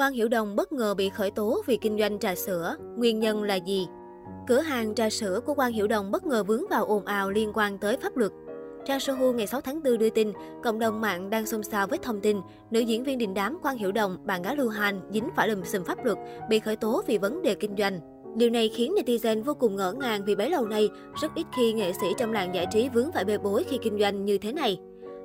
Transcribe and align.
Quang 0.00 0.12
Hiểu 0.12 0.28
Đồng 0.28 0.56
bất 0.56 0.72
ngờ 0.72 0.94
bị 0.94 1.08
khởi 1.08 1.30
tố 1.30 1.62
vì 1.66 1.76
kinh 1.76 1.98
doanh 1.98 2.18
trà 2.18 2.34
sữa. 2.34 2.76
Nguyên 2.96 3.20
nhân 3.20 3.42
là 3.42 3.54
gì? 3.54 3.86
Cửa 4.48 4.60
hàng 4.60 4.94
trà 4.94 5.10
sữa 5.10 5.40
của 5.46 5.54
Quang 5.54 5.72
Hiểu 5.72 5.86
Đồng 5.86 6.10
bất 6.10 6.26
ngờ 6.26 6.44
vướng 6.44 6.68
vào 6.70 6.84
ồn 6.84 7.04
ào 7.04 7.30
liên 7.30 7.50
quan 7.54 7.78
tới 7.78 7.96
pháp 7.96 8.16
luật. 8.16 8.32
Trang 8.86 9.00
Sohu 9.00 9.32
ngày 9.32 9.46
6 9.46 9.60
tháng 9.60 9.82
4 9.82 9.98
đưa 9.98 10.10
tin, 10.10 10.32
cộng 10.62 10.78
đồng 10.78 11.00
mạng 11.00 11.30
đang 11.30 11.46
xôn 11.46 11.62
xao 11.62 11.86
với 11.86 11.98
thông 12.02 12.20
tin 12.20 12.36
nữ 12.70 12.80
diễn 12.80 13.04
viên 13.04 13.18
đình 13.18 13.34
đám 13.34 13.58
Quang 13.62 13.76
Hiểu 13.76 13.92
Đồng, 13.92 14.16
bạn 14.26 14.42
gái 14.42 14.56
Lưu 14.56 14.68
Hành 14.68 15.00
dính 15.12 15.28
phải 15.36 15.48
lùm 15.48 15.62
xùm 15.64 15.84
pháp 15.84 16.04
luật, 16.04 16.18
bị 16.48 16.58
khởi 16.58 16.76
tố 16.76 17.02
vì 17.06 17.18
vấn 17.18 17.42
đề 17.42 17.54
kinh 17.54 17.76
doanh. 17.78 18.00
Điều 18.36 18.50
này 18.50 18.68
khiến 18.68 18.94
netizen 18.94 19.42
vô 19.42 19.54
cùng 19.54 19.76
ngỡ 19.76 19.92
ngàng 19.92 20.24
vì 20.24 20.34
bấy 20.34 20.50
lâu 20.50 20.66
nay, 20.66 20.88
rất 21.22 21.32
ít 21.34 21.46
khi 21.56 21.72
nghệ 21.72 21.92
sĩ 22.00 22.06
trong 22.18 22.32
làng 22.32 22.54
giải 22.54 22.66
trí 22.72 22.88
vướng 22.88 23.12
phải 23.12 23.24
bê 23.24 23.38
bối 23.38 23.64
khi 23.68 23.78
kinh 23.82 23.98
doanh 23.98 24.24
như 24.24 24.38
thế 24.38 24.52
này. 24.52 24.78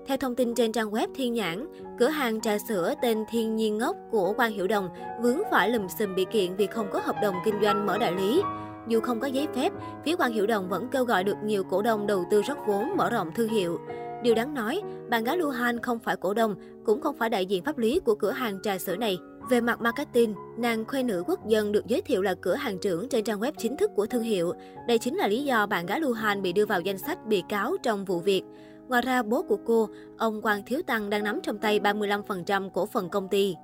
Theo 0.08 0.18
thông 0.18 0.36
tin 0.36 0.56
trên 0.56 0.72
trang 0.72 0.92
web 0.92 1.08
Thiên 1.16 1.34
Nhãn, 1.34 1.68
cửa 2.00 2.08
hàng 2.08 2.42
trà 2.42 2.58
sữa 2.58 2.94
tên 3.02 3.24
Thiên 3.30 3.55
Nhiên 3.55 3.78
Ngốc 3.78 3.96
của 4.12 4.34
Quang 4.34 4.52
Hiểu 4.52 4.68
Đồng 4.68 4.90
vướng 5.22 5.40
phải 5.52 5.70
lùm 5.70 5.88
xùm 6.00 6.16
bị 6.16 6.26
kiện 6.32 6.55
vì 6.55 6.68
không 6.68 6.88
có 6.91 7.00
hợp 7.04 7.16
đồng 7.22 7.36
kinh 7.46 7.55
doanh 7.62 7.86
mở 7.86 7.98
đại 7.98 8.13
lý. 8.13 8.41
Dù 8.88 8.99
không 8.99 9.20
có 9.20 9.27
giấy 9.27 9.48
phép, 9.55 9.73
phía 10.05 10.16
Quang 10.16 10.34
Hiểu 10.34 10.48
Đồng 10.48 10.70
vẫn 10.70 10.88
kêu 10.91 11.04
gọi 11.04 11.23
được 11.23 11.38
nhiều 11.44 11.63
cổ 11.63 11.82
đông 11.82 12.08
đầu 12.08 12.26
tư 12.32 12.41
rót 12.41 12.58
vốn 12.68 12.98
mở 12.98 13.10
rộng 13.10 13.32
thương 13.36 13.49
hiệu. 13.49 13.80
Điều 14.23 14.36
đáng 14.36 14.54
nói, 14.54 14.82
bạn 15.10 15.23
gái 15.23 15.38
Luhan 15.38 15.80
không 15.80 15.99
phải 15.99 16.16
cổ 16.16 16.34
đông, 16.34 16.55
cũng 16.85 17.02
không 17.02 17.18
phải 17.18 17.30
đại 17.30 17.46
diện 17.46 17.63
pháp 17.63 17.77
lý 17.77 17.99
của 17.99 18.16
cửa 18.16 18.32
hàng 18.32 18.60
trà 18.63 18.77
sữa 18.77 18.96
này. 18.96 19.18
Về 19.49 19.62
mặt 19.62 19.82
marketing, 19.82 20.35
nàng 20.58 20.85
khuê 20.85 21.04
nữ 21.04 21.24
quốc 21.27 21.48
dân 21.48 21.72
được 21.72 21.88
giới 21.88 22.02
thiệu 22.02 22.22
là 22.22 22.34
cửa 22.41 22.55
hàng 22.55 22.77
trưởng 22.77 23.10
trên 23.10 23.24
trang 23.24 23.40
web 23.40 23.52
chính 23.58 23.77
thức 23.77 23.91
của 23.96 24.05
thương 24.05 24.24
hiệu. 24.24 24.54
Đây 24.88 24.98
chính 24.98 25.16
là 25.16 25.27
lý 25.27 25.44
do 25.44 25.66
bạn 25.66 25.85
gái 25.85 25.99
Luhan 25.99 26.41
bị 26.41 26.54
đưa 26.54 26.66
vào 26.66 26.82
danh 26.82 26.98
sách 26.98 27.26
bị 27.26 27.44
cáo 27.49 27.76
trong 27.84 28.05
vụ 28.05 28.20
việc. 28.20 28.44
Ngoài 28.88 29.02
ra, 29.02 29.23
bố 29.23 29.41
của 29.41 29.57
cô, 29.66 29.89
ông 30.17 30.41
Quang 30.41 30.63
Thiếu 30.66 30.81
Tăng 30.88 31.09
đang 31.09 31.23
nắm 31.23 31.39
trong 31.43 31.57
tay 31.57 31.80
35% 31.80 32.70
cổ 32.70 32.85
phần 32.85 33.09
công 33.09 33.27
ty. 33.27 33.55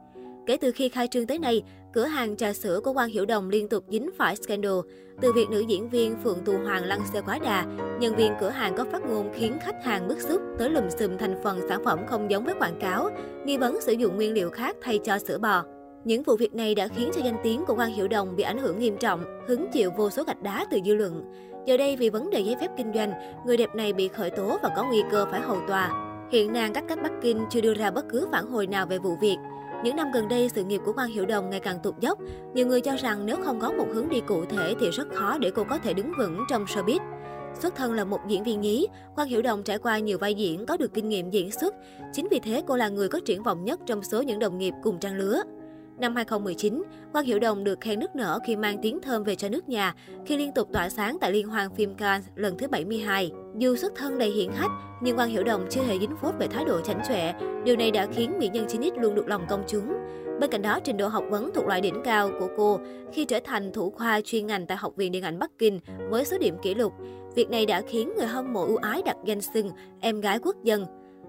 Kể 0.46 0.58
từ 0.58 0.72
khi 0.72 0.90
khai 0.90 1.08
trương 1.08 1.28
tới 1.28 1.40
nay, 1.40 1.64
cửa 1.94 2.06
hàng 2.06 2.38
trà 2.38 2.54
sữa 2.54 2.80
của 2.84 2.94
Quang 2.94 3.10
Hiểu 3.10 3.26
Đồng 3.26 3.50
liên 3.50 3.70
tục 3.70 3.84
dính 3.90 4.10
phải 4.18 4.36
scandal. 4.36 4.80
Từ 5.22 5.34
việc 5.34 5.50
nữ 5.50 5.60
diễn 5.60 5.90
viên 5.90 6.16
Phượng 6.24 6.40
Tù 6.46 6.54
Hoàng 6.64 6.86
lăn 6.86 7.00
xe 7.14 7.22
quá 7.22 7.40
đà, 7.44 7.66
nhân 8.00 8.16
viên 8.16 8.34
cửa 8.40 8.50
hàng 8.50 8.76
có 8.78 8.86
phát 8.92 9.02
ngôn 9.06 9.32
khiến 9.34 9.58
khách 9.62 9.86
hàng 9.86 10.08
bức 10.08 10.22
xúc 10.22 10.42
tới 10.58 10.70
lùm 10.70 10.90
xùm 11.00 11.18
thành 11.18 11.42
phần 11.44 11.60
sản 11.70 11.84
phẩm 11.86 12.00
không 12.08 12.32
giống 12.32 12.46
với 12.46 12.54
quảng 12.60 12.80
cáo, 12.80 13.10
nghi 13.46 13.58
vấn 13.58 13.82
sử 13.82 13.94
dụng 13.94 14.16
nguyên 14.16 14.34
liệu 14.34 14.50
khác 14.50 14.76
thay 14.82 15.00
cho 15.04 15.20
sữa 15.20 15.38
bò. 15.38 15.64
Những 16.04 16.24
vụ 16.24 16.36
việc 16.36 16.56
này 16.56 16.76
đã 16.76 16.88
khiến 16.88 17.12
cho 17.16 17.22
danh 17.26 17.38
tiếng 17.44 17.64
của 17.68 17.76
Quang 17.76 17.94
Hiểu 17.94 18.08
Đồng 18.08 18.36
bị 18.36 18.44
ảnh 18.44 18.58
hưởng 18.58 18.80
nghiêm 18.80 18.98
trọng, 18.98 19.24
hứng 19.48 19.68
chịu 19.72 19.92
vô 19.98 20.10
số 20.10 20.24
gạch 20.24 20.42
đá 20.42 20.66
từ 20.72 20.80
dư 20.86 20.96
luận. 20.96 21.24
Giờ 21.66 21.78
đây 21.78 21.96
vì 21.96 22.10
vấn 22.10 22.30
đề 22.30 22.40
giấy 22.40 22.56
phép 22.60 22.68
kinh 22.78 22.94
doanh, 22.94 23.12
người 23.46 23.58
đẹp 23.58 23.76
này 23.76 23.94
bị 23.94 24.08
khởi 24.08 24.30
tố 24.30 24.58
và 24.64 24.70
có 24.76 24.84
nguy 24.84 25.04
cơ 25.12 25.26
phải 25.32 25.42
hầu 25.42 25.58
tòa. 25.68 25.90
Hiện 26.32 26.54
nàng 26.54 26.74
cách 26.74 26.84
cách 26.88 27.00
Bắc 27.04 27.12
Kinh 27.22 27.46
chưa 27.50 27.62
đưa 27.62 27.74
ra 27.74 27.92
bất 27.92 28.06
cứ 28.10 28.28
phản 28.32 28.48
hồi 28.48 28.68
nào 28.68 28.86
về 28.86 28.98
vụ 28.98 29.16
việc. 29.16 29.38
Những 29.84 29.96
năm 29.96 30.12
gần 30.14 30.28
đây, 30.28 30.50
sự 30.50 30.64
nghiệp 30.64 30.82
của 30.86 30.94
Quang 30.94 31.10
Hiểu 31.10 31.26
Đồng 31.26 31.50
ngày 31.50 31.60
càng 31.60 31.80
tụt 31.84 32.00
dốc. 32.00 32.20
Nhiều 32.54 32.68
người 32.68 32.82
cho 32.82 32.96
rằng 32.96 33.26
nếu 33.26 33.38
không 33.44 33.60
có 33.60 33.72
một 33.72 33.86
hướng 33.94 34.10
đi 34.10 34.22
cụ 34.28 34.46
thể 34.46 34.76
thì 34.80 34.90
rất 34.90 35.08
khó 35.14 35.38
để 35.38 35.52
cô 35.56 35.64
có 35.64 35.78
thể 35.78 35.94
đứng 35.94 36.14
vững 36.18 36.44
trong 36.50 36.66
showbiz. 36.66 37.00
Xuất 37.60 37.76
thân 37.76 37.94
là 37.94 38.04
một 38.06 38.20
diễn 38.28 38.44
viên 38.44 38.62
nhí, 38.62 38.88
Quang 39.16 39.28
Hiểu 39.28 39.42
Đồng 39.42 39.64
trải 39.64 39.78
qua 39.78 40.00
nhiều 40.00 40.18
vai 40.18 40.34
diễn, 40.34 40.66
có 40.66 40.78
được 40.78 40.94
kinh 40.94 41.10
nghiệm 41.10 41.30
diễn 41.30 41.52
xuất. 41.52 41.76
Chính 42.14 42.28
vì 42.32 42.40
thế 42.40 42.64
cô 42.68 42.78
là 42.78 42.90
người 42.90 43.08
có 43.08 43.20
triển 43.26 43.44
vọng 43.44 43.64
nhất 43.64 43.80
trong 43.86 44.04
số 44.04 44.22
những 44.22 44.40
đồng 44.40 44.58
nghiệp 44.58 44.74
cùng 44.84 45.00
trang 45.00 45.18
lứa. 45.18 45.42
Năm 46.02 46.16
2019, 46.16 46.84
Quang 47.12 47.26
Hiểu 47.26 47.40
Đồng 47.40 47.64
được 47.64 47.82
khen 47.82 48.00
nức 48.00 48.16
nở 48.16 48.40
khi 48.46 48.56
mang 48.56 48.78
tiếng 48.82 49.02
thơm 49.02 49.24
về 49.24 49.36
cho 49.36 49.50
nước 49.50 49.70
nhà, 49.70 49.96
khi 50.26 50.38
liên 50.38 50.52
tục 50.52 50.70
tỏa 50.74 50.90
sáng 50.90 51.18
tại 51.22 51.32
Liên 51.32 51.48
hoan 51.48 51.76
phim 51.76 51.96
Cannes 51.96 52.28
lần 52.36 52.58
thứ 52.58 52.68
72. 52.68 53.32
Dù 53.58 53.76
xuất 53.76 53.96
thân 53.96 54.18
đầy 54.18 54.30
hiển 54.30 54.52
hách, 54.52 54.72
nhưng 55.02 55.16
Quang 55.16 55.30
Hiểu 55.30 55.44
Đồng 55.44 55.68
chưa 55.70 55.82
hề 55.82 56.00
dính 56.00 56.16
phốt 56.22 56.36
về 56.40 56.48
thái 56.48 56.66
độ 56.66 56.82
chảnh 56.82 57.02
chọe. 57.08 57.34
Điều 57.66 57.76
này 57.76 57.92
đã 57.92 58.08
khiến 58.14 58.40
mỹ 58.40 58.50
nhân 58.54 58.66
9X 58.66 59.00
luôn 59.00 59.16
được 59.16 59.28
lòng 59.28 59.46
công 59.50 59.64
chúng. 59.68 59.94
Bên 60.40 60.50
cạnh 60.50 60.62
đó, 60.62 60.80
trình 60.84 60.98
độ 60.98 61.08
học 61.08 61.24
vấn 61.30 61.52
thuộc 61.56 61.66
loại 61.66 61.82
đỉnh 61.82 62.02
cao 62.04 62.30
của 62.40 62.48
cô 62.58 62.80
khi 63.14 63.26
trở 63.26 63.40
thành 63.44 63.72
thủ 63.74 63.90
khoa 63.90 64.22
chuyên 64.22 64.48
ngành 64.48 64.68
tại 64.68 64.78
Học 64.78 64.96
viện 64.96 65.12
Điện 65.12 65.24
ảnh 65.24 65.40
Bắc 65.40 65.52
Kinh 65.58 65.80
với 66.10 66.26
số 66.26 66.38
điểm 66.38 66.56
kỷ 66.62 66.74
lục. 66.74 66.94
Việc 67.36 67.50
này 67.50 67.66
đã 67.66 67.82
khiến 67.82 68.14
người 68.18 68.28
hâm 68.28 68.54
mộ 68.54 68.66
ưu 68.66 68.78
ái 68.78 69.02
đặt 69.06 69.18
danh 69.26 69.42
xưng 69.42 69.72
em 70.00 70.22
gái 70.22 70.40
quốc 70.40 70.56
dân. 70.64 70.86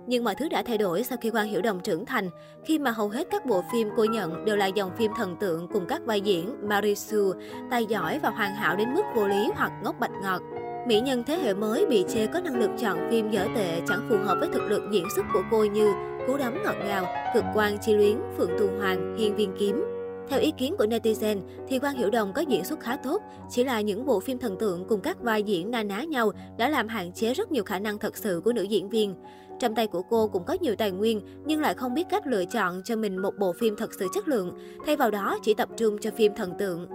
Nhưng 0.06 0.24
mọi 0.24 0.34
thứ 0.34 0.48
đã 0.48 0.62
thay 0.62 0.78
đổi 0.78 1.02
sau 1.02 1.18
khi 1.20 1.30
Quang 1.30 1.46
Hiểu 1.46 1.62
Đồng 1.62 1.80
trưởng 1.80 2.06
thành, 2.06 2.30
khi 2.64 2.78
mà 2.78 2.90
hầu 2.90 3.08
hết 3.08 3.26
các 3.30 3.46
bộ 3.46 3.62
phim 3.72 3.88
cô 3.96 4.04
nhận 4.04 4.44
đều 4.44 4.56
là 4.56 4.66
dòng 4.66 4.90
phim 4.96 5.12
thần 5.16 5.36
tượng 5.36 5.68
cùng 5.72 5.86
các 5.88 6.02
vai 6.04 6.20
diễn 6.20 6.68
Marisu, 6.68 7.32
tài 7.70 7.86
giỏi 7.86 8.18
và 8.18 8.30
hoàn 8.30 8.54
hảo 8.54 8.76
đến 8.76 8.94
mức 8.94 9.02
vô 9.14 9.28
lý 9.28 9.50
hoặc 9.56 9.72
ngốc 9.84 10.00
bạch 10.00 10.12
ngọt. 10.22 10.42
Mỹ 10.86 11.00
nhân 11.00 11.24
thế 11.26 11.38
hệ 11.38 11.54
mới 11.54 11.86
bị 11.86 12.04
chê 12.08 12.26
có 12.26 12.40
năng 12.40 12.60
lực 12.60 12.70
chọn 12.78 13.08
phim 13.10 13.30
dở 13.30 13.46
tệ 13.56 13.80
chẳng 13.88 14.06
phù 14.08 14.16
hợp 14.16 14.36
với 14.40 14.48
thực 14.52 14.62
lực 14.62 14.82
diễn 14.92 15.04
xuất 15.16 15.26
của 15.32 15.42
cô 15.50 15.64
như 15.64 15.92
Cú 16.26 16.36
đấm 16.36 16.54
ngọt 16.64 16.76
ngào, 16.84 17.06
Cực 17.34 17.44
quan 17.54 17.78
chi 17.78 17.94
luyến, 17.94 18.16
Phượng 18.38 18.50
Tù 18.58 18.69
Hoàng, 18.78 19.16
Hiên 19.19 19.36
Viên 19.36 19.52
Kiếm. 19.58 19.84
Theo 20.28 20.40
ý 20.40 20.52
kiến 20.58 20.74
của 20.78 20.84
netizen, 20.84 21.40
thì 21.69 21.78
Quang 21.78 21.96
Hiểu 21.96 22.10
Đồng 22.10 22.32
có 22.32 22.42
diễn 22.42 22.64
xuất 22.64 22.80
khá 22.80 22.96
tốt, 22.96 23.22
chỉ 23.50 23.64
là 23.64 23.80
những 23.80 24.06
bộ 24.06 24.20
phim 24.20 24.38
thần 24.38 24.56
tượng 24.58 24.84
cùng 24.88 25.00
các 25.00 25.20
vai 25.20 25.42
diễn 25.42 25.70
na 25.70 25.82
ná 25.82 26.02
nhau 26.02 26.32
đã 26.56 26.69
làm 26.69 26.88
hạn 26.88 27.12
chế 27.12 27.34
rất 27.34 27.52
nhiều 27.52 27.64
khả 27.64 27.78
năng 27.78 27.98
thật 27.98 28.16
sự 28.16 28.40
của 28.44 28.52
nữ 28.52 28.62
diễn 28.62 28.88
viên. 28.88 29.14
Trong 29.62 29.74
tay 29.74 29.86
của 29.86 30.02
cô 30.02 30.28
cũng 30.28 30.44
có 30.44 30.56
nhiều 30.60 30.76
tài 30.76 30.90
nguyên, 30.90 31.20
nhưng 31.44 31.60
lại 31.60 31.74
không 31.74 31.94
biết 31.94 32.06
cách 32.10 32.26
lựa 32.26 32.44
chọn 32.44 32.82
cho 32.84 32.96
mình 32.96 33.18
một 33.18 33.34
bộ 33.38 33.52
phim 33.52 33.76
thật 33.76 33.90
sự 33.98 34.06
chất 34.14 34.28
lượng, 34.28 34.52
thay 34.86 34.96
vào 34.96 35.10
đó 35.10 35.38
chỉ 35.42 35.54
tập 35.54 35.68
trung 35.76 35.98
cho 35.98 36.10
phim 36.10 36.34
thần 36.34 36.52
tượng. 36.58 36.86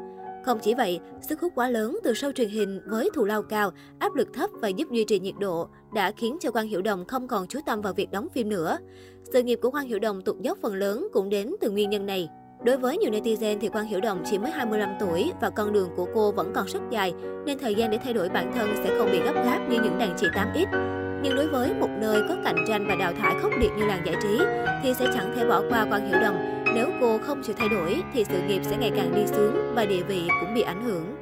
Không 0.45 0.59
chỉ 0.59 0.73
vậy, 0.73 1.00
sức 1.29 1.41
hút 1.41 1.53
quá 1.56 1.69
lớn 1.69 2.00
từ 2.03 2.13
sâu 2.13 2.31
truyền 2.31 2.50
hình 2.50 2.81
với 2.85 3.09
thù 3.13 3.25
lao 3.25 3.44
cao, 3.44 3.72
áp 4.00 4.16
lực 4.16 4.27
thấp 4.33 4.50
và 4.53 4.67
giúp 4.67 4.91
duy 4.91 5.03
trì 5.03 5.19
nhiệt 5.19 5.35
độ 5.39 5.67
đã 5.94 6.11
khiến 6.11 6.38
cho 6.41 6.51
Quang 6.51 6.67
Hiểu 6.67 6.81
Đồng 6.81 7.06
không 7.06 7.27
còn 7.27 7.47
chú 7.47 7.59
tâm 7.66 7.81
vào 7.81 7.94
việc 7.94 8.11
đóng 8.11 8.27
phim 8.33 8.50
nữa. 8.50 8.77
Sự 9.33 9.44
nghiệp 9.44 9.59
của 9.61 9.72
Quang 9.72 9.88
Hiểu 9.88 10.00
Đồng 10.00 10.22
tụt 10.22 10.41
dốc 10.41 10.57
phần 10.61 10.75
lớn 10.75 11.07
cũng 11.13 11.29
đến 11.29 11.56
từ 11.61 11.72
nguyên 11.72 11.89
nhân 11.89 12.06
này. 12.06 12.29
Đối 12.66 12.77
với 12.77 12.97
nhiều 12.97 13.11
netizen 13.11 13.57
thì 13.59 13.69
Quang 13.69 13.88
Hiểu 13.88 14.01
Đồng 14.01 14.23
chỉ 14.25 14.38
mới 14.38 14.51
25 14.51 14.89
tuổi 15.00 15.31
và 15.41 15.50
con 15.50 15.73
đường 15.73 15.89
của 15.95 16.07
cô 16.13 16.31
vẫn 16.31 16.51
còn 16.53 16.67
rất 16.67 16.81
dài, 16.89 17.13
nên 17.45 17.59
thời 17.59 17.75
gian 17.75 17.91
để 17.91 17.97
thay 17.97 18.13
đổi 18.13 18.29
bản 18.29 18.51
thân 18.56 18.69
sẽ 18.83 18.97
không 18.97 19.11
bị 19.11 19.19
gấp 19.19 19.33
gáp 19.33 19.67
như 19.69 19.77
những 19.83 19.97
đàn 19.97 20.16
chị 20.17 20.27
8X. 20.27 21.06
Nhưng 21.22 21.35
đối 21.35 21.47
với 21.47 21.73
một 21.73 21.89
nơi 22.00 22.22
có 22.29 22.35
cạnh 22.44 22.55
tranh 22.67 22.88
và 22.88 22.95
đào 22.95 23.13
thải 23.22 23.35
khốc 23.41 23.51
liệt 23.59 23.69
như 23.78 23.85
làng 23.85 24.01
giải 24.05 24.16
trí, 24.23 24.39
thì 24.83 24.94
sẽ 24.94 25.05
chẳng 25.13 25.33
thể 25.35 25.45
bỏ 25.45 25.61
qua 25.69 25.85
quan 25.91 26.09
Hiểu 26.09 26.19
Đồng. 26.19 26.63
Nếu 26.75 26.89
cô 27.01 27.17
không 27.28 27.41
chịu 27.44 27.55
thay 27.59 27.69
đổi, 27.69 28.01
thì 28.13 28.25
sự 28.25 28.39
nghiệp 28.47 28.61
sẽ 28.63 28.78
ngày 28.78 28.91
càng 28.95 29.16
đi 29.16 29.27
xuống 29.27 29.73
và 29.75 29.85
địa 29.85 30.03
vị 30.07 30.27
cũng 30.41 30.53
bị 30.53 30.61
ảnh 30.61 30.83
hưởng. 30.83 31.16